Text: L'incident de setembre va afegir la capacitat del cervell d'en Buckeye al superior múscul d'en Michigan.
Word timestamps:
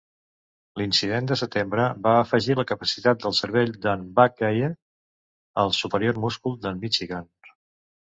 L'incident 0.81 1.27
de 1.31 1.37
setembre 1.41 1.85
va 2.07 2.13
afegir 2.21 2.57
la 2.61 2.65
capacitat 2.73 3.23
del 3.27 3.37
cervell 3.43 3.77
d'en 3.85 4.09
Buckeye 4.19 4.73
al 5.67 5.79
superior 5.85 6.23
múscul 6.29 6.61
d'en 6.67 6.85
Michigan. 6.85 7.35